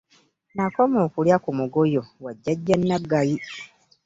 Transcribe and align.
Nakoma 0.55 0.97
okulya 1.07 1.35
ku 1.43 1.49
mugoyo 1.57 2.01
wa 2.23 2.31
jjajja 2.35 2.75
Naggayi. 2.87 3.37